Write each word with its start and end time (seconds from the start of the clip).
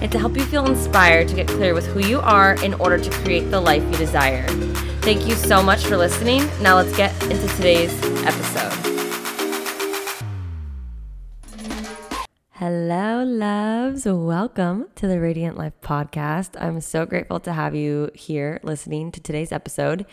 and 0.00 0.10
to 0.12 0.18
help 0.18 0.36
you 0.36 0.44
feel 0.44 0.66
inspired 0.66 1.28
to 1.28 1.34
get 1.34 1.48
clear 1.48 1.74
with 1.74 1.86
who 1.86 2.00
you 2.00 2.20
are 2.20 2.54
in 2.62 2.74
order 2.74 2.98
to 2.98 3.10
create 3.22 3.50
the 3.50 3.60
life 3.60 3.82
you 3.82 3.96
desire. 3.96 4.46
Thank 5.02 5.26
you 5.26 5.34
so 5.34 5.62
much 5.62 5.84
for 5.84 5.96
listening. 5.96 6.48
Now 6.60 6.76
let's 6.76 6.96
get 6.96 7.12
into 7.24 7.46
today's 7.56 7.92
episode. 8.24 8.94
Hello, 12.52 13.24
loves. 13.24 14.06
Welcome 14.06 14.86
to 14.94 15.06
the 15.06 15.20
Radiant 15.20 15.58
Life 15.58 15.74
podcast. 15.82 16.58
I'm 16.58 16.80
so 16.80 17.04
grateful 17.04 17.38
to 17.40 17.52
have 17.52 17.74
you 17.74 18.10
here 18.14 18.60
listening 18.62 19.12
to 19.12 19.20
today's 19.20 19.52
episode. 19.52 20.06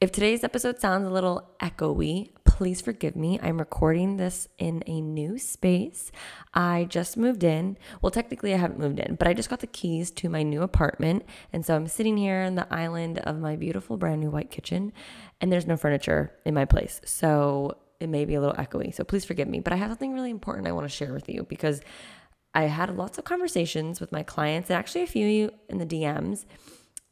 If 0.00 0.10
today's 0.10 0.42
episode 0.42 0.80
sounds 0.80 1.06
a 1.06 1.10
little 1.10 1.48
echoey, 1.60 2.30
please 2.54 2.80
forgive 2.80 3.16
me. 3.16 3.36
I'm 3.42 3.58
recording 3.58 4.16
this 4.16 4.46
in 4.58 4.84
a 4.86 5.00
new 5.00 5.38
space. 5.38 6.12
I 6.54 6.86
just 6.88 7.16
moved 7.16 7.42
in. 7.42 7.76
Well, 8.00 8.12
technically, 8.12 8.54
I 8.54 8.58
haven't 8.58 8.78
moved 8.78 9.00
in, 9.00 9.16
but 9.16 9.26
I 9.26 9.34
just 9.34 9.50
got 9.50 9.58
the 9.58 9.66
keys 9.66 10.12
to 10.12 10.28
my 10.28 10.44
new 10.44 10.62
apartment. 10.62 11.24
And 11.52 11.66
so 11.66 11.74
I'm 11.74 11.88
sitting 11.88 12.16
here 12.16 12.42
in 12.42 12.54
the 12.54 12.72
island 12.72 13.18
of 13.18 13.40
my 13.40 13.56
beautiful 13.56 13.96
brand 13.96 14.20
new 14.20 14.30
white 14.30 14.52
kitchen, 14.52 14.92
and 15.40 15.50
there's 15.50 15.66
no 15.66 15.76
furniture 15.76 16.32
in 16.44 16.54
my 16.54 16.64
place. 16.64 17.00
So 17.04 17.76
it 17.98 18.08
may 18.08 18.24
be 18.24 18.36
a 18.36 18.40
little 18.40 18.54
echoey. 18.54 18.94
So 18.94 19.02
please 19.02 19.24
forgive 19.24 19.48
me. 19.48 19.58
But 19.58 19.72
I 19.72 19.76
have 19.76 19.90
something 19.90 20.12
really 20.12 20.30
important 20.30 20.68
I 20.68 20.72
want 20.72 20.84
to 20.84 20.96
share 20.96 21.12
with 21.12 21.28
you 21.28 21.44
because 21.48 21.80
I 22.54 22.66
had 22.66 22.96
lots 22.96 23.18
of 23.18 23.24
conversations 23.24 24.00
with 24.00 24.12
my 24.12 24.22
clients 24.22 24.70
and 24.70 24.78
actually 24.78 25.02
a 25.02 25.08
few 25.08 25.50
in 25.68 25.78
the 25.78 25.86
DMs 25.86 26.44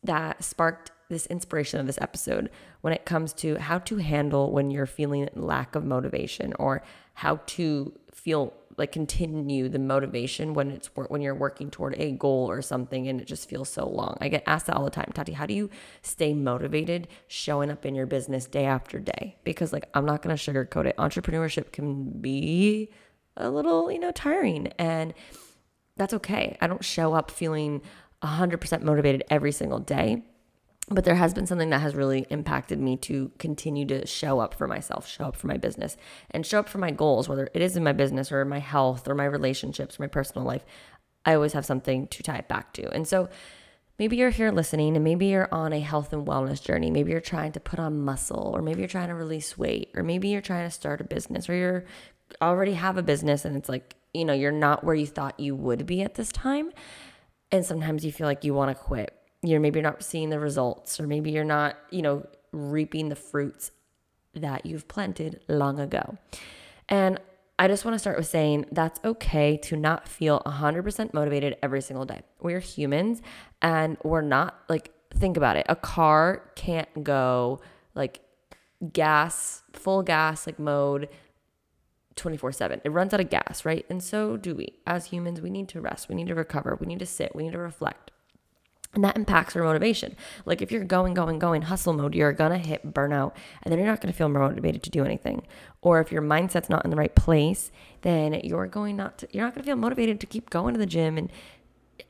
that 0.05 0.45
sparked 0.45 0.93
this 1.13 1.27
inspiration 1.27 1.79
of 1.79 1.87
this 1.87 1.99
episode 2.01 2.51
when 2.81 2.93
it 2.93 3.05
comes 3.05 3.33
to 3.35 3.57
how 3.57 3.79
to 3.79 3.97
handle 3.97 4.51
when 4.51 4.71
you're 4.71 4.87
feeling 4.87 5.29
lack 5.35 5.75
of 5.75 5.85
motivation 5.85 6.53
or 6.59 6.83
how 7.15 7.37
to 7.47 7.93
feel 8.13 8.53
like 8.77 8.93
continue 8.93 9.69
the 9.69 9.79
motivation 9.79 10.55
when 10.55 10.71
it's 10.71 10.89
when 10.95 11.21
you're 11.21 11.35
working 11.35 11.71
toward 11.71 11.95
a 11.99 12.13
goal 12.13 12.51
or 12.51 12.63
something 12.63 13.07
and 13.07 13.21
it 13.21 13.27
just 13.27 13.49
feels 13.49 13.69
so 13.69 13.87
long. 13.89 14.17
I 14.21 14.29
get 14.29 14.43
asked 14.47 14.67
that 14.67 14.77
all 14.77 14.85
the 14.85 14.91
time. 14.91 15.11
Tati, 15.15 15.33
how 15.33 15.47
do 15.47 15.55
you 15.55 15.71
stay 16.01 16.33
motivated 16.33 17.09
showing 17.27 17.71
up 17.71 17.85
in 17.85 17.95
your 17.95 18.07
business 18.07 18.47
day 18.47 18.65
after 18.65 18.99
day? 18.99 19.37
Because 19.45 19.73
like 19.73 19.89
I'm 19.95 20.07
not 20.07 20.23
going 20.23 20.35
to 20.35 20.53
sugarcoat 20.53 20.87
it. 20.87 20.97
Entrepreneurship 20.97 21.73
can 21.73 22.11
be 22.21 22.91
a 23.37 23.51
little, 23.51 23.91
you 23.91 23.99
know, 23.99 24.11
tiring 24.11 24.69
and 24.79 25.13
that's 25.97 26.15
okay. 26.15 26.57
I 26.61 26.67
don't 26.67 26.85
show 26.85 27.13
up 27.13 27.31
feeling 27.31 27.83
100% 28.23 28.83
motivated 28.83 29.25
every 29.31 29.53
single 29.53 29.81
day 29.81 30.23
but 30.93 31.05
there 31.05 31.15
has 31.15 31.35
been 31.35 31.47
something 31.47 31.71
that 31.71 31.81
has 31.81 31.95
really 31.95 32.27
impacted 32.31 32.79
me 32.79 32.97
to 32.99 33.31
continue 33.39 33.87
to 33.87 34.07
show 34.07 34.41
up 34.41 34.55
for 34.55 34.67
myself, 34.67 35.07
show 35.07 35.25
up 35.25 35.37
for 35.37 35.47
my 35.47 35.57
business, 35.57 35.97
and 36.31 36.47
show 36.47 36.61
up 36.61 36.69
for 36.69 36.79
my 36.79 36.91
goals, 36.91 37.29
whether 37.29 37.49
it 37.55 37.63
is 37.63 37.77
in 37.77 37.85
my 37.85 37.93
business 37.93 38.33
or 38.33 38.45
my 38.45 38.59
health 38.59 39.09
or 39.09 39.15
my 39.15 39.25
relationships 39.25 39.99
or 39.99 40.03
my 40.03 40.09
personal 40.09 40.47
life. 40.47 40.65
I 41.25 41.35
always 41.35 41.53
have 41.53 41.67
something 41.67 42.09
to 42.09 42.23
tie 42.23 42.39
it 42.39 42.49
back 42.49 42.73
to. 42.75 42.91
And 42.91 43.07
so 43.07 43.29
maybe 43.99 44.17
you're 44.17 44.31
here 44.31 44.51
listening 44.51 44.97
and 44.97 45.05
maybe 45.05 45.27
you're 45.27 45.53
on 45.53 45.73
a 45.73 45.81
health 45.81 46.13
and 46.13 46.27
wellness 46.27 46.63
journey. 46.63 46.91
Maybe 46.91 47.13
you're 47.13 47.21
trying 47.21 47.53
to 47.53 47.61
put 47.61 47.79
on 47.79 48.03
muscle 48.03 48.53
or 48.55 48.63
maybe 48.63 48.81
you're 48.81 48.89
trying 48.89 49.09
to 49.09 49.15
release 49.15 49.57
weight 49.57 49.91
or 49.95 50.03
maybe 50.03 50.29
you're 50.29 50.41
trying 50.41 50.67
to 50.67 50.75
start 50.75 51.01
a 51.01 51.05
business 51.05 51.49
or 51.49 51.55
you're 51.55 51.85
already 52.41 52.75
have 52.75 52.97
a 52.97 53.03
business 53.03 53.45
and 53.45 53.57
it's 53.57 53.69
like, 53.69 53.95
you 54.13 54.25
know, 54.25 54.33
you're 54.33 54.51
not 54.53 54.85
where 54.85 54.95
you 54.95 55.07
thought 55.07 55.39
you 55.39 55.55
would 55.55 55.87
be 55.87 56.03
at 56.03 56.15
this 56.15 56.33
time. 56.33 56.73
And 57.51 57.65
sometimes 57.65 58.05
you 58.05 58.11
feel 58.11 58.27
like 58.27 58.45
you 58.45 58.55
want 58.55 58.77
to 58.77 58.83
quit 58.83 59.17
you're 59.43 59.61
maybe 59.61 59.79
you're 59.79 59.91
not 59.91 60.03
seeing 60.03 60.31
the 60.31 60.39
results 60.39 61.01
or 61.01 61.07
maybe 61.07 61.31
you're 61.31 61.45
not, 61.45 61.77
you 61.91 62.03
know, 62.03 62.27
reaping 62.53 63.09
the 63.09 63.17
fruits 63.17 63.73
that 64.35 64.65
you've 64.65 64.89
planted 64.89 65.41
long 65.49 65.81
ago. 65.81 66.17
And 66.89 67.21
I 67.59 67.69
just 67.69 67.85
want 67.85 67.95
to 67.95 67.99
start 67.99 68.17
with 68.17 68.27
saying 68.27 68.67
that's 68.73 69.01
okay 69.05 69.57
to 69.59 69.77
not 69.77 70.09
feel 70.09 70.41
100% 70.47 71.13
motivated 71.13 71.57
every 71.63 71.81
single 71.81 72.05
day. 72.05 72.23
We're 72.41 72.61
humans 72.61 73.23
and 73.61 73.97
we're 74.03 74.23
not 74.23 74.59
like, 74.69 74.91
think 75.15 75.37
about 75.37 75.57
it. 75.57 75.67
A 75.69 75.77
car 75.77 76.51
can't 76.55 77.05
go 77.05 77.61
like 77.95 78.21
gas, 78.93 79.63
full 79.73 80.03
gas, 80.03 80.47
like 80.47 80.59
mode 80.59 81.09
24 82.17 82.53
7. 82.53 82.81
It 82.85 82.91
runs 82.91 83.15
out 83.15 83.21
of 83.21 83.31
gas, 83.31 83.65
right? 83.65 83.85
And 83.89 84.03
so 84.03 84.37
do 84.37 84.55
we. 84.55 84.79
As 84.87 85.07
humans, 85.07 85.41
we 85.41 85.51
need 85.51 85.69
to 85.71 85.81
rest, 85.81 86.09
we 86.09 86.15
need 86.15 86.29
to 86.29 86.35
recover, 86.35 86.77
we 86.81 86.87
need 86.87 86.99
to 86.99 87.07
sit, 87.07 87.35
we 87.35 87.45
need 87.45 87.53
to 87.53 87.59
reflect. 87.59 88.11
And 88.95 89.03
that 89.05 89.17
impacts 89.17 89.57
our 89.57 89.63
motivation. 89.63 90.17
Like 90.45 90.61
if 90.61 90.71
you're 90.71 90.85
going, 90.85 91.15
going, 91.15 91.39
going 91.39 91.63
hustle 91.63 91.95
mode, 91.95 92.15
you're 92.15 92.33
gonna 92.33 92.59
hit 92.59 92.93
burnout 92.93 93.33
and 93.63 93.73
then 93.73 93.79
you're 93.79 93.89
not 93.89 94.03
gonna 94.03 94.13
feel 94.13 94.29
motivated 94.29 94.83
to 94.83 94.91
do 94.91 95.05
anything. 95.05 95.47
Or 95.81 96.01
if 96.01 96.13
your 96.13 96.21
mindset's 96.21 96.69
not 96.69 96.85
in 96.85 96.91
the 96.91 96.97
right 96.97 97.15
place, 97.15 97.73
then 98.03 98.35
you're 98.45 98.67
going 98.67 98.97
not 98.97 99.19
to, 99.19 99.29
you're 99.31 99.45
not 99.45 99.55
gonna 99.55 99.65
feel 99.65 99.77
motivated 99.77 100.21
to 100.21 100.27
keep 100.27 100.51
going 100.51 100.75
to 100.75 100.79
the 100.79 100.87
gym 100.87 101.17
and 101.17 101.31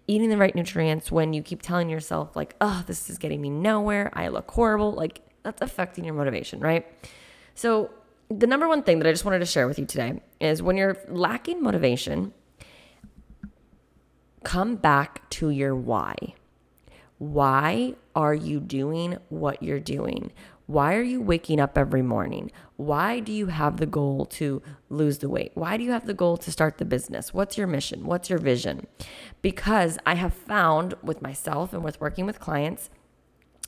eating 0.09 0.29
the 0.29 0.37
right 0.37 0.57
nutrients 0.57 1.13
when 1.13 1.33
you 1.33 1.43
keep 1.43 1.63
telling 1.63 1.89
yourself 1.89 2.35
like, 2.35 2.57
oh, 2.61 2.83
this 2.87 3.09
is 3.09 3.17
getting 3.17 3.41
me 3.41 3.51
nowhere. 3.51 4.11
I 4.15 4.29
look 4.29 4.51
horrible. 4.51 4.93
Like 4.93 5.21
that's 5.45 5.63
affecting 5.63 6.05
your 6.05 6.15
motivation, 6.15 6.59
right? 6.59 6.85
So 7.55 7.91
the 8.29 8.47
number 8.49 8.67
one 8.67 8.83
thing 8.83 8.99
that 8.99 9.09
I 9.09 9.13
just 9.13 9.25
wanted 9.25 9.39
to 9.39 9.47
share 9.47 9.69
with 9.69 9.79
you 9.79 9.87
today 9.87 10.21
is 10.41 10.63
when 10.63 10.77
you're 10.77 10.97
lacking 11.09 11.63
motivation, 11.63 12.33
come 14.43 14.75
back 14.75 15.29
to 15.31 15.51
your 15.51 15.77
why 15.77 16.35
why 17.23 17.95
are 18.17 18.35
you 18.35 18.59
doing 18.59 19.17
what 19.29 19.63
you're 19.63 19.79
doing? 19.79 20.33
Why 20.67 20.97
are 20.97 21.03
you 21.03 21.23
waking 21.23 21.61
up 21.61 21.79
every 21.79 22.03
morning? 22.03 22.51
Why 22.75 23.21
do 23.21 23.31
you 23.31 23.47
have 23.47 23.77
the 23.77 23.87
goal 23.87 24.27
to 24.27 24.61
lose 24.89 25.19
the 25.19 25.29
weight? 25.29 25.53
Why 25.55 25.77
do 25.77 25.85
you 25.85 25.93
have 25.93 26.07
the 26.07 26.15
goal 26.15 26.37
to 26.39 26.51
start 26.51 26.79
the 26.79 26.85
business? 26.85 27.33
What's 27.33 27.57
your 27.57 27.69
mission? 27.69 28.07
What's 28.07 28.29
your 28.29 28.41
vision? 28.41 28.89
Because 29.41 30.01
I 30.05 30.17
have 30.17 30.35
found 30.35 30.95
with 31.01 31.23
myself 31.23 31.73
and 31.73 31.85
with 31.85 32.01
working 32.01 32.27
with 32.27 32.41
clients 32.41 32.91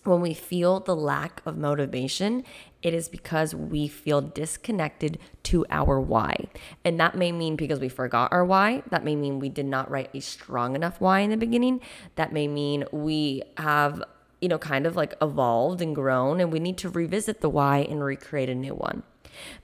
when 0.07 0.21
we 0.21 0.35
feel 0.35 0.81
the 0.81 0.97
lack 0.97 1.43
of 1.47 1.57
motivation, 1.57 2.45
it 2.83 2.93
is 2.95 3.09
because 3.09 3.55
we 3.55 3.89
feel 3.89 4.21
disconnected 4.21 5.19
to 5.45 5.65
our 5.71 6.01
why. 6.01 6.47
And 6.85 7.01
that 7.01 7.17
may 7.17 7.33
mean 7.33 7.57
because 7.57 7.81
we 7.81 7.89
forgot 7.89 8.33
our 8.33 8.45
why. 8.45 8.83
That 8.91 9.05
may 9.05 9.17
mean 9.17 9.39
we 9.39 9.49
did 9.49 9.67
not 9.67 9.91
write 9.91 10.11
a 10.15 10.21
strong 10.21 10.75
enough 10.75 11.01
why 11.01 11.21
in 11.21 11.31
the 11.31 11.37
beginning. 11.37 11.81
That 12.17 12.33
may 12.33 12.47
mean 12.47 12.85
we 12.93 13.43
have, 13.57 14.03
you 14.41 14.49
know, 14.49 14.59
kind 14.59 14.87
of 14.87 14.97
like 14.97 15.15
evolved 15.23 15.81
and 15.81 15.95
grown 15.95 16.41
and 16.41 16.53
we 16.53 16.61
need 16.61 16.77
to 16.79 16.91
revisit 16.91 17.41
the 17.41 17.49
why 17.49 17.79
and 17.79 18.05
recreate 18.05 18.51
a 18.51 18.55
new 18.55 18.75
one. 18.75 19.03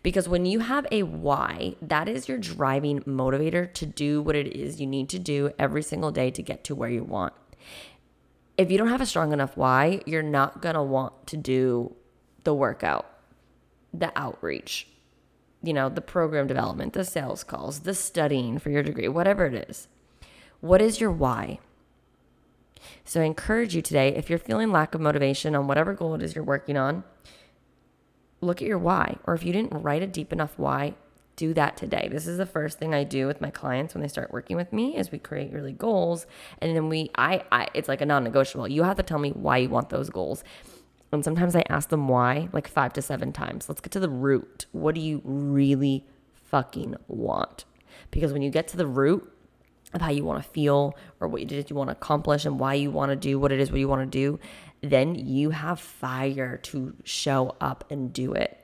Because 0.03 0.29
when 0.29 0.47
you 0.47 0.61
have 0.61 0.87
a 0.91 1.05
why, 1.05 1.77
that 1.81 2.09
is 2.09 2.29
your 2.29 2.39
driving 2.39 3.00
motivator 3.00 3.73
to 3.75 3.87
do 3.87 4.21
what 4.21 4.34
it 4.34 4.49
is 4.56 4.81
you 4.81 4.87
need 4.87 5.09
to 5.11 5.19
do 5.19 5.53
every 5.59 5.83
single 5.83 6.11
day 6.11 6.31
to 6.31 6.43
get 6.43 6.65
to 6.65 6.75
where 6.75 6.91
you 6.91 7.05
want 7.05 7.34
if 8.60 8.71
you 8.71 8.76
don't 8.76 8.88
have 8.88 9.00
a 9.00 9.06
strong 9.06 9.32
enough 9.32 9.56
why, 9.56 10.03
you're 10.04 10.22
not 10.22 10.60
going 10.60 10.75
to 10.75 10.82
want 10.82 11.26
to 11.28 11.37
do 11.38 11.94
the 12.44 12.53
workout, 12.53 13.06
the 13.93 14.12
outreach, 14.15 14.87
you 15.62 15.72
know, 15.72 15.88
the 15.88 16.03
program 16.03 16.47
development, 16.47 16.93
the 16.93 17.04
sales 17.04 17.43
calls, 17.43 17.81
the 17.81 17.94
studying 17.94 18.59
for 18.59 18.69
your 18.69 18.82
degree, 18.82 19.09
whatever 19.09 19.47
it 19.47 19.70
is. 19.70 19.88
What 20.60 20.82
is 20.82 21.00
your 21.00 21.10
why? 21.10 21.58
So 23.05 23.23
I 23.23 23.25
encourage 23.25 23.75
you 23.75 23.81
today, 23.81 24.14
if 24.14 24.29
you're 24.29 24.38
feeling 24.38 24.70
lack 24.70 24.94
of 24.94 25.00
motivation 25.00 25.55
on 25.55 25.67
whatever 25.67 25.94
goal 25.94 26.14
it 26.14 26.23
is 26.23 26.35
you're 26.35 26.44
working 26.44 26.76
on, 26.76 27.05
look 28.43 28.61
at 28.61 28.69
your 28.69 28.79
why. 28.79 29.17
Or 29.25 29.35
if 29.35 29.43
you 29.43 29.55
didn't 29.55 29.82
write 29.82 30.02
a 30.02 30.06
deep 30.06 30.35
enough 30.35 30.58
why, 30.58 30.94
do 31.40 31.54
that 31.54 31.75
today. 31.75 32.06
This 32.12 32.26
is 32.26 32.37
the 32.37 32.44
first 32.44 32.78
thing 32.78 32.94
I 32.94 33.02
do 33.02 33.26
with 33.26 33.40
my 33.40 33.48
clients 33.48 33.94
when 33.94 34.02
they 34.02 34.08
start 34.08 34.31
working 34.31 34.58
with 34.58 34.75
me 34.75 34.98
is 34.98 35.10
we 35.10 35.19
create 35.19 35.54
really 35.54 35.72
goals 35.72 36.26
and 36.60 36.76
then 36.76 36.90
we 36.90 37.10
I, 37.14 37.42
I 37.50 37.69
it's 37.72 37.88
like 37.88 38.02
a 38.02 38.06
non-negotiable. 38.06 38.69
You 38.69 38.82
have 38.82 38.98
to 38.98 39.02
tell 39.02 39.19
me 39.19 39.31
why 39.31 39.56
you 39.56 39.70
want 39.70 39.88
those 39.88 40.10
goals. 40.10 40.44
And 41.12 41.25
sometimes 41.25 41.56
I 41.56 41.64
ask 41.70 41.88
them 41.88 42.08
why 42.08 42.50
like 42.52 42.69
5 42.69 42.92
to 42.92 43.00
7 43.00 43.32
times. 43.32 43.70
Let's 43.70 43.81
get 43.81 43.90
to 43.92 44.00
the 44.00 44.10
root. 44.10 44.66
What 44.72 44.94
do 44.94 45.00
you 45.00 45.22
really 45.25 46.06
fucking 46.34 46.96
want? 47.08 47.64
Because 48.10 48.34
when 48.34 48.42
you 48.42 48.50
get 48.50 48.69
to 48.69 48.76
the 48.76 48.87
root 48.87 49.26
of 49.94 50.02
how 50.02 50.10
you 50.10 50.25
want 50.25 50.42
to 50.42 50.48
feel 50.50 50.94
or 51.20 51.28
what 51.28 51.40
you 51.40 51.56
is 51.56 51.70
you 51.70 51.75
want 51.75 51.88
to 51.88 51.96
accomplish 51.96 52.44
and 52.44 52.60
why 52.60 52.75
you 52.75 52.90
want 52.90 53.10
to 53.12 53.16
do 53.16 53.38
what 53.38 53.50
it 53.50 53.60
is 53.60 53.70
what 53.70 53.81
you 53.81 53.88
want 53.88 54.02
to 54.02 54.19
do, 54.19 54.38
then 54.82 55.14
you 55.14 55.50
have 55.50 55.81
fire 55.81 56.58
to 56.58 56.94
show 57.02 57.56
up 57.62 57.84
and 57.90 58.12
do 58.12 58.34
it 58.34 58.60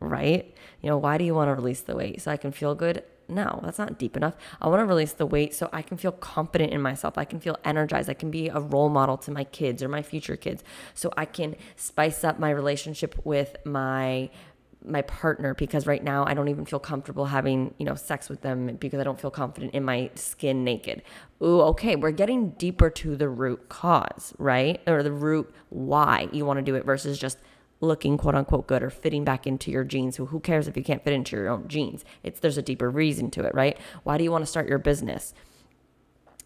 right? 0.00 0.54
You 0.82 0.90
know, 0.90 0.98
why 0.98 1.18
do 1.18 1.24
you 1.24 1.34
want 1.34 1.48
to 1.48 1.54
release 1.54 1.80
the 1.80 1.96
weight? 1.96 2.22
So 2.22 2.30
I 2.30 2.36
can 2.36 2.52
feel 2.52 2.74
good? 2.74 3.02
No, 3.28 3.60
that's 3.62 3.78
not 3.78 3.98
deep 3.98 4.16
enough. 4.16 4.34
I 4.60 4.68
want 4.68 4.80
to 4.80 4.86
release 4.86 5.12
the 5.12 5.26
weight 5.26 5.54
so 5.54 5.68
I 5.72 5.82
can 5.82 5.96
feel 5.96 6.12
confident 6.12 6.72
in 6.72 6.80
myself. 6.80 7.18
I 7.18 7.24
can 7.24 7.40
feel 7.40 7.58
energized. 7.64 8.08
I 8.08 8.14
can 8.14 8.30
be 8.30 8.48
a 8.48 8.60
role 8.60 8.88
model 8.88 9.16
to 9.18 9.30
my 9.30 9.44
kids 9.44 9.82
or 9.82 9.88
my 9.88 10.02
future 10.02 10.36
kids. 10.36 10.62
So 10.94 11.12
I 11.16 11.24
can 11.24 11.56
spice 11.74 12.22
up 12.22 12.38
my 12.38 12.50
relationship 12.50 13.16
with 13.24 13.56
my 13.64 14.30
my 14.84 15.02
partner 15.02 15.52
because 15.54 15.84
right 15.84 16.04
now 16.04 16.24
I 16.24 16.34
don't 16.34 16.48
even 16.48 16.64
feel 16.64 16.78
comfortable 16.78 17.26
having, 17.26 17.74
you 17.76 17.84
know, 17.84 17.96
sex 17.96 18.28
with 18.28 18.42
them 18.42 18.76
because 18.76 19.00
I 19.00 19.04
don't 19.04 19.20
feel 19.20 19.32
confident 19.32 19.74
in 19.74 19.82
my 19.84 20.10
skin 20.14 20.62
naked. 20.62 21.02
Ooh, 21.42 21.60
okay, 21.62 21.96
we're 21.96 22.12
getting 22.12 22.50
deeper 22.50 22.88
to 22.90 23.16
the 23.16 23.28
root 23.28 23.68
cause, 23.68 24.32
right? 24.38 24.80
Or 24.86 25.02
the 25.02 25.10
root 25.10 25.52
why 25.70 26.28
you 26.30 26.44
want 26.46 26.58
to 26.58 26.62
do 26.62 26.76
it 26.76 26.84
versus 26.84 27.18
just 27.18 27.38
looking 27.80 28.16
quote 28.16 28.34
unquote 28.34 28.66
good 28.66 28.82
or 28.82 28.90
fitting 28.90 29.24
back 29.24 29.46
into 29.46 29.70
your 29.70 29.84
jeans. 29.84 30.16
Who 30.16 30.26
who 30.26 30.40
cares 30.40 30.68
if 30.68 30.76
you 30.76 30.82
can't 30.82 31.04
fit 31.04 31.12
into 31.12 31.36
your 31.36 31.48
own 31.48 31.68
jeans? 31.68 32.04
It's 32.22 32.40
there's 32.40 32.58
a 32.58 32.62
deeper 32.62 32.90
reason 32.90 33.30
to 33.32 33.44
it, 33.44 33.54
right? 33.54 33.78
Why 34.02 34.18
do 34.18 34.24
you 34.24 34.30
want 34.30 34.42
to 34.42 34.50
start 34.50 34.68
your 34.68 34.78
business? 34.78 35.34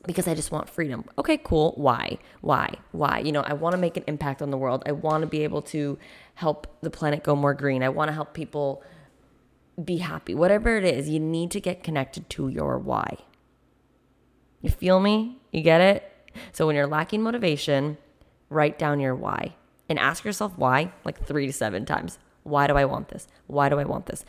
because 0.06 0.26
I 0.26 0.34
just 0.34 0.50
want 0.50 0.68
freedom. 0.68 1.04
Okay, 1.18 1.36
cool. 1.36 1.74
Why? 1.76 2.18
Why? 2.40 2.74
Why? 2.92 3.18
You 3.18 3.32
know, 3.32 3.42
I 3.42 3.52
want 3.52 3.74
to 3.74 3.78
make 3.78 3.96
an 3.96 4.04
impact 4.06 4.40
on 4.40 4.50
the 4.50 4.56
world. 4.56 4.82
I 4.86 4.92
want 4.92 5.22
to 5.22 5.26
be 5.26 5.44
able 5.44 5.62
to 5.62 5.98
help 6.34 6.66
the 6.80 6.90
planet 6.90 7.22
go 7.22 7.36
more 7.36 7.52
green. 7.54 7.82
I 7.82 7.90
want 7.90 8.08
to 8.08 8.14
help 8.14 8.32
people 8.32 8.82
be 9.82 9.98
happy. 9.98 10.34
Whatever 10.34 10.76
it 10.78 10.84
is, 10.84 11.08
you 11.08 11.20
need 11.20 11.50
to 11.50 11.60
get 11.60 11.82
connected 11.82 12.30
to 12.30 12.48
your 12.48 12.78
why. 12.78 13.18
You 14.62 14.70
feel 14.70 15.00
me? 15.00 15.38
You 15.52 15.62
get 15.62 15.82
it? 15.82 16.10
So 16.52 16.66
when 16.66 16.76
you're 16.76 16.86
lacking 16.86 17.22
motivation, 17.22 17.98
write 18.48 18.78
down 18.78 19.00
your 19.00 19.14
why 19.14 19.54
and 19.90 19.98
ask 19.98 20.24
yourself 20.24 20.56
why 20.56 20.92
like 21.04 21.26
3 21.26 21.46
to 21.46 21.52
7 21.52 21.84
times. 21.84 22.18
Why 22.42 22.66
do 22.66 22.74
I 22.74 22.86
want 22.86 23.08
this? 23.08 23.28
Why 23.46 23.68
do 23.68 23.78
I 23.78 23.84
want 23.84 24.06
this? 24.06 24.24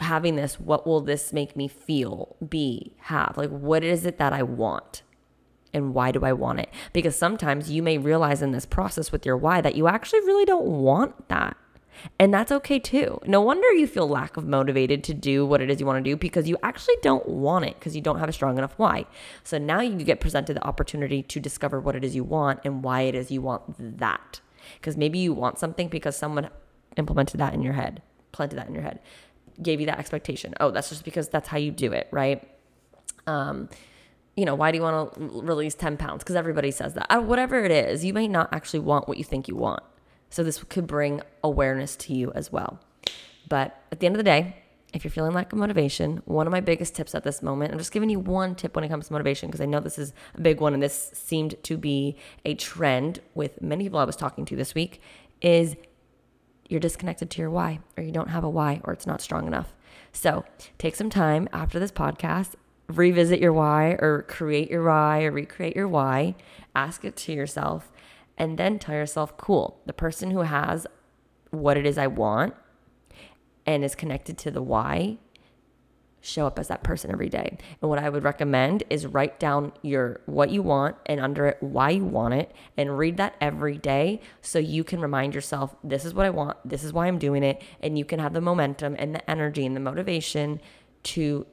having 0.00 0.36
this, 0.36 0.58
what 0.58 0.86
will 0.86 1.00
this 1.00 1.32
make 1.32 1.56
me 1.56 1.68
feel, 1.68 2.36
be, 2.46 2.96
have? 3.00 3.34
Like, 3.36 3.50
what 3.50 3.84
is 3.84 4.06
it 4.06 4.18
that 4.18 4.32
I 4.32 4.42
want? 4.42 5.02
And 5.72 5.94
why 5.94 6.10
do 6.10 6.24
I 6.24 6.32
want 6.32 6.60
it? 6.60 6.68
Because 6.92 7.14
sometimes 7.14 7.70
you 7.70 7.82
may 7.82 7.96
realize 7.96 8.42
in 8.42 8.50
this 8.50 8.66
process 8.66 9.12
with 9.12 9.24
your 9.24 9.36
why 9.36 9.60
that 9.60 9.76
you 9.76 9.86
actually 9.86 10.20
really 10.20 10.44
don't 10.44 10.66
want 10.66 11.28
that. 11.28 11.56
And 12.18 12.32
that's 12.32 12.50
okay 12.50 12.78
too. 12.78 13.20
No 13.26 13.40
wonder 13.40 13.70
you 13.72 13.86
feel 13.86 14.08
lack 14.08 14.36
of 14.36 14.46
motivated 14.46 15.04
to 15.04 15.14
do 15.14 15.44
what 15.44 15.60
it 15.60 15.70
is 15.70 15.80
you 15.80 15.86
want 15.86 16.02
to 16.02 16.10
do 16.10 16.16
because 16.16 16.48
you 16.48 16.56
actually 16.62 16.94
don't 17.02 17.28
want 17.28 17.66
it 17.66 17.74
because 17.78 17.94
you 17.94 18.00
don't 18.00 18.18
have 18.18 18.28
a 18.28 18.32
strong 18.32 18.56
enough 18.56 18.72
why. 18.78 19.04
So 19.44 19.58
now 19.58 19.80
you 19.80 20.02
get 20.02 20.18
presented 20.18 20.54
the 20.54 20.66
opportunity 20.66 21.22
to 21.22 21.40
discover 21.40 21.78
what 21.78 21.94
it 21.94 22.02
is 22.02 22.14
you 22.14 22.24
want 22.24 22.60
and 22.64 22.82
why 22.82 23.02
it 23.02 23.14
is 23.14 23.30
you 23.30 23.42
want 23.42 23.98
that. 23.98 24.40
Because 24.74 24.96
maybe 24.96 25.18
you 25.18 25.32
want 25.32 25.58
something 25.58 25.88
because 25.88 26.16
someone 26.16 26.50
implemented 26.96 27.40
that 27.40 27.54
in 27.54 27.62
your 27.62 27.74
head, 27.74 28.02
planted 28.32 28.56
that 28.56 28.68
in 28.68 28.74
your 28.74 28.82
head 28.82 29.00
gave 29.62 29.80
you 29.80 29.86
that 29.86 29.98
expectation. 29.98 30.54
Oh, 30.60 30.70
that's 30.70 30.88
just 30.88 31.04
because 31.04 31.28
that's 31.28 31.48
how 31.48 31.58
you 31.58 31.70
do 31.70 31.92
it, 31.92 32.08
right? 32.10 32.48
Um, 33.26 33.68
you 34.36 34.44
know, 34.44 34.54
why 34.54 34.70
do 34.70 34.78
you 34.78 34.82
want 34.82 35.14
to 35.14 35.20
release 35.42 35.74
10 35.74 35.96
pounds? 35.96 36.22
Because 36.22 36.36
everybody 36.36 36.70
says 36.70 36.94
that. 36.94 37.24
Whatever 37.24 37.64
it 37.64 37.70
is, 37.70 38.04
you 38.04 38.14
may 38.14 38.28
not 38.28 38.52
actually 38.52 38.80
want 38.80 39.08
what 39.08 39.18
you 39.18 39.24
think 39.24 39.48
you 39.48 39.56
want. 39.56 39.82
So 40.30 40.44
this 40.44 40.62
could 40.64 40.86
bring 40.86 41.22
awareness 41.42 41.96
to 41.96 42.14
you 42.14 42.32
as 42.32 42.52
well. 42.52 42.80
But 43.48 43.82
at 43.90 44.00
the 44.00 44.06
end 44.06 44.14
of 44.14 44.18
the 44.18 44.24
day, 44.24 44.59
if 44.92 45.04
you're 45.04 45.10
feeling 45.10 45.32
lack 45.32 45.52
of 45.52 45.58
motivation, 45.58 46.22
one 46.24 46.46
of 46.46 46.50
my 46.50 46.60
biggest 46.60 46.94
tips 46.94 47.14
at 47.14 47.22
this 47.22 47.42
moment, 47.42 47.72
I'm 47.72 47.78
just 47.78 47.92
giving 47.92 48.10
you 48.10 48.18
one 48.18 48.54
tip 48.54 48.74
when 48.74 48.84
it 48.84 48.88
comes 48.88 49.06
to 49.06 49.12
motivation 49.12 49.48
because 49.48 49.60
I 49.60 49.66
know 49.66 49.80
this 49.80 49.98
is 49.98 50.12
a 50.34 50.40
big 50.40 50.60
one 50.60 50.74
and 50.74 50.82
this 50.82 51.10
seemed 51.14 51.62
to 51.64 51.76
be 51.76 52.16
a 52.44 52.54
trend 52.54 53.20
with 53.34 53.62
many 53.62 53.84
people 53.84 53.98
I 53.98 54.04
was 54.04 54.16
talking 54.16 54.44
to 54.46 54.56
this 54.56 54.74
week, 54.74 55.00
is 55.40 55.76
you're 56.68 56.80
disconnected 56.80 57.30
to 57.30 57.42
your 57.42 57.50
why, 57.50 57.80
or 57.96 58.02
you 58.02 58.12
don't 58.12 58.30
have 58.30 58.44
a 58.44 58.48
why, 58.48 58.80
or 58.84 58.92
it's 58.92 59.06
not 59.06 59.20
strong 59.20 59.46
enough. 59.46 59.74
So 60.12 60.44
take 60.78 60.96
some 60.96 61.10
time 61.10 61.48
after 61.52 61.78
this 61.78 61.92
podcast, 61.92 62.54
revisit 62.88 63.40
your 63.40 63.52
why, 63.52 63.96
or 64.00 64.24
create 64.28 64.70
your 64.70 64.84
why, 64.84 65.22
or 65.22 65.30
recreate 65.30 65.76
your 65.76 65.88
why, 65.88 66.34
ask 66.74 67.04
it 67.04 67.16
to 67.16 67.32
yourself, 67.32 67.92
and 68.36 68.58
then 68.58 68.78
tell 68.78 68.94
yourself, 68.94 69.36
cool, 69.36 69.80
the 69.86 69.92
person 69.92 70.30
who 70.30 70.40
has 70.40 70.86
what 71.50 71.76
it 71.76 71.86
is 71.86 71.98
I 71.98 72.06
want 72.06 72.54
and 73.66 73.84
is 73.84 73.94
connected 73.94 74.38
to 74.38 74.50
the 74.50 74.62
why 74.62 75.18
show 76.20 76.46
up 76.46 76.58
as 76.58 76.68
that 76.68 76.82
person 76.82 77.10
every 77.10 77.28
day. 77.28 77.56
And 77.80 77.88
what 77.88 77.98
I 77.98 78.08
would 78.08 78.24
recommend 78.24 78.84
is 78.90 79.06
write 79.06 79.40
down 79.40 79.72
your 79.82 80.20
what 80.26 80.50
you 80.50 80.62
want 80.62 80.96
and 81.06 81.20
under 81.20 81.46
it 81.46 81.56
why 81.60 81.90
you 81.90 82.04
want 82.04 82.34
it 82.34 82.52
and 82.76 82.98
read 82.98 83.16
that 83.16 83.36
every 83.40 83.78
day 83.78 84.20
so 84.42 84.58
you 84.58 84.84
can 84.84 85.00
remind 85.00 85.34
yourself 85.34 85.74
this 85.82 86.04
is 86.04 86.14
what 86.14 86.26
I 86.26 86.30
want, 86.30 86.58
this 86.64 86.84
is 86.84 86.92
why 86.92 87.06
I'm 87.06 87.18
doing 87.18 87.42
it 87.42 87.62
and 87.80 87.98
you 87.98 88.04
can 88.04 88.18
have 88.20 88.34
the 88.34 88.40
momentum 88.40 88.96
and 88.98 89.14
the 89.14 89.30
energy 89.30 89.64
and 89.64 89.74
the 89.74 89.80
motivation 89.80 90.60
to 91.02 91.46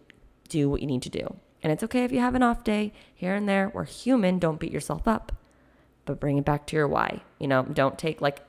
do 0.50 0.70
what 0.70 0.82
you 0.82 0.88
need 0.88 1.04
to 1.04 1.10
do. 1.10 1.36
And 1.64 1.72
it's 1.72 1.84
okay 1.84 2.04
if 2.04 2.12
you 2.12 2.20
have 2.20 2.36
an 2.36 2.44
off 2.44 2.64
day 2.64 2.94
here 3.14 3.34
and 3.34 3.48
there. 3.48 3.72
We're 3.74 3.86
human, 3.86 4.40
don't 4.40 4.60
beat 4.60 4.72
yourself 4.72 5.08
up. 5.08 5.32
But 6.06 6.22
bring 6.22 6.38
it 6.38 6.46
back 6.46 6.68
to 6.68 6.76
your 6.78 6.88
why. 6.88 7.22
You 7.38 7.48
know, 7.48 7.64
don't 7.64 7.98
take 7.98 8.22
like 8.22 8.47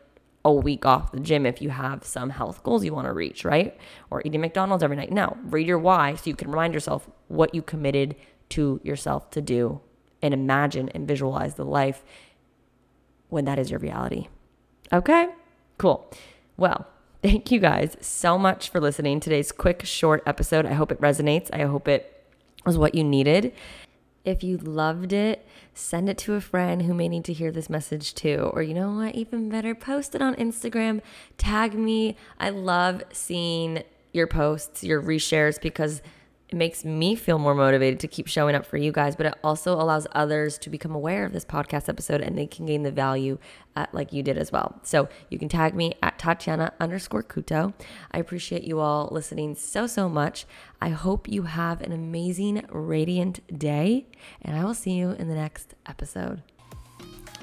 a 0.49 0.53
week 0.53 0.87
off 0.87 1.13
the 1.13 1.21
gym 1.21 1.45
if 1.45 1.61
you 1.61 1.69
have 1.69 2.05
some 2.05 2.31
health 2.31 2.63
goals 2.63 2.83
you 2.85 2.95
want 2.95 3.07
to 3.07 3.13
reach, 3.13 3.45
right? 3.45 3.77
Or 4.11 4.23
eating 4.25 4.41
McDonald's 4.41 4.83
every 4.83 4.97
night. 4.97 5.13
No, 5.13 5.37
read 5.45 5.67
your 5.67 5.79
why 5.79 6.15
so 6.15 6.23
you 6.25 6.35
can 6.35 6.51
remind 6.51 6.73
yourself 6.73 7.09
what 7.29 7.55
you 7.55 7.61
committed 7.61 8.17
to 8.51 8.81
yourself 8.83 9.31
to 9.31 9.43
do 9.43 9.81
and 10.23 10.33
imagine 10.33 10.89
and 10.91 11.07
visualize 11.07 11.55
the 11.55 11.65
life 11.65 12.03
when 13.29 13.45
that 13.45 13.59
is 13.59 13.71
your 13.71 13.79
reality. 13.79 14.29
Okay, 14.91 15.29
cool. 15.77 16.11
Well, 16.57 16.87
thank 17.23 17.51
you 17.51 17.61
guys 17.61 17.97
so 18.01 18.39
much 18.39 18.71
for 18.71 18.81
listening 18.81 19.21
today's 19.21 19.53
quick, 19.53 19.85
short 19.85 20.23
episode. 20.25 20.65
I 20.65 20.73
hope 20.73 20.91
it 20.91 21.01
resonates. 21.01 21.51
I 21.53 21.67
hope 21.67 21.87
it 21.89 22.25
was 22.65 22.79
what 22.79 22.95
you 22.95 23.05
needed. 23.05 23.53
If 24.29 24.45
you 24.45 24.59
loved 24.59 25.15
it, 25.15 25.49
send 25.73 26.11
it 26.11 26.19
to 26.19 26.35
a 26.35 26.41
friend 26.43 26.83
who 26.83 26.93
may 26.93 27.09
need 27.09 27.25
to 27.25 27.33
hear 27.33 27.51
this 27.51 27.71
message 27.71 28.15
too. 28.15 28.51
Or 28.53 28.63
you 28.63 28.75
know 28.75 28.93
what, 28.93 29.15
even 29.15 29.49
better, 29.49 29.75
post 29.75 30.15
it 30.15 30.21
on 30.21 30.35
Instagram, 30.35 31.01
tag 31.39 31.73
me. 31.73 32.15
I 32.39 32.51
love 32.51 33.03
seeing 33.11 33.85
your 34.13 34.27
posts, 34.27 34.85
your 34.85 35.01
reshares, 35.01 35.59
because 35.59 36.03
it 36.49 36.57
makes 36.57 36.85
me 36.85 37.15
feel 37.15 37.39
more 37.39 37.55
motivated 37.55 38.01
to 38.01 38.09
keep 38.09 38.27
showing 38.27 38.55
up 38.55 38.65
for 38.65 38.79
you 38.79 38.91
guys, 38.91 39.15
but 39.15 39.27
it 39.27 39.35
also 39.45 39.75
allows 39.75 40.07
others 40.13 40.57
to 40.59 40.71
become 40.71 40.95
aware 40.95 41.25
of 41.27 41.33
this 41.33 41.45
podcast 41.45 41.89
episode 41.89 42.23
and 42.23 42.39
they 42.39 42.47
can 42.47 42.65
gain 42.65 42.83
the 42.83 42.91
value 42.91 43.39
at, 43.77 43.93
like 43.93 44.13
you 44.13 44.23
did 44.23 44.39
as 44.39 44.51
well. 44.51 44.81
So 44.83 45.09
you 45.29 45.39
can 45.39 45.49
tag 45.49 45.75
me 45.75 45.95
at 46.03 46.19
Tatiana 46.19 46.73
underscore 46.81 47.23
Couto. 47.23 47.75
I 48.13 48.19
appreciate 48.19 48.65
you 48.65 48.81
all 48.81 49.09
listening 49.13 49.55
so, 49.57 49.87
so 49.87 50.09
much. 50.09 50.47
I 50.81 50.89
hope 50.89 51.29
you 51.29 51.43
have 51.43 51.83
an 51.83 51.93
amazing, 51.93 52.65
radiant 52.71 53.59
day, 53.59 54.07
and 54.41 54.57
I 54.57 54.65
will 54.65 54.75
see 54.75 54.93
you 54.93 55.11
in 55.11 55.29
the 55.29 55.35
next 55.35 55.75
episode. 55.87 56.43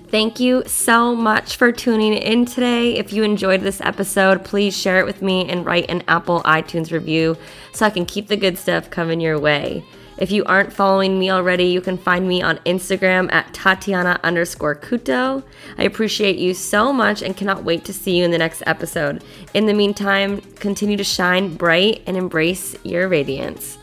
Thank 0.07 0.39
you 0.39 0.63
so 0.65 1.15
much 1.15 1.57
for 1.57 1.71
tuning 1.71 2.13
in 2.13 2.45
today. 2.45 2.95
If 2.95 3.11
you 3.11 3.23
enjoyed 3.23 3.61
this 3.61 3.81
episode, 3.81 4.45
please 4.45 4.77
share 4.77 4.99
it 4.99 5.05
with 5.05 5.21
me 5.21 5.49
and 5.49 5.65
write 5.65 5.89
an 5.89 6.03
Apple 6.07 6.41
iTunes 6.43 6.91
review 6.91 7.35
so 7.73 7.85
I 7.85 7.89
can 7.89 8.05
keep 8.05 8.27
the 8.27 8.37
good 8.37 8.57
stuff 8.57 8.89
coming 8.89 9.19
your 9.19 9.39
way. 9.39 9.83
If 10.17 10.31
you 10.31 10.45
aren't 10.45 10.71
following 10.71 11.19
me 11.19 11.29
already, 11.29 11.65
you 11.65 11.81
can 11.81 11.97
find 11.97 12.25
me 12.25 12.41
on 12.41 12.59
Instagram 12.59 13.29
at 13.33 13.53
Tatiana 13.53 14.17
underscore 14.23 14.75
Couto. 14.75 15.43
I 15.77 15.83
appreciate 15.83 16.37
you 16.37 16.53
so 16.53 16.93
much 16.93 17.21
and 17.21 17.35
cannot 17.35 17.65
wait 17.65 17.83
to 17.85 17.93
see 17.93 18.17
you 18.17 18.23
in 18.23 18.31
the 18.31 18.37
next 18.37 18.63
episode. 18.65 19.21
In 19.53 19.65
the 19.65 19.73
meantime, 19.73 20.39
continue 20.55 20.95
to 20.95 21.03
shine 21.03 21.57
bright 21.57 22.01
and 22.07 22.15
embrace 22.15 22.77
your 22.83 23.09
radiance. 23.09 23.77